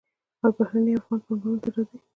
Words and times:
آیا 0.43 0.49
بهرنی 0.57 0.91
افغانان 0.99 1.19
پانګونې 1.27 1.59
ته 1.63 1.69
راځي؟ 1.73 1.97